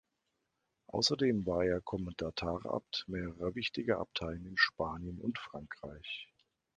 Außerdem 0.87 1.45
war 1.45 1.63
er 1.63 1.79
Kommendatarabt 1.79 3.03
mehrerer 3.07 3.53
wichtiger 3.53 3.99
Abteien 3.99 4.47
in 4.47 4.57
Spanien 4.57 5.19
und 5.21 5.37
Frankreich. 5.37 6.27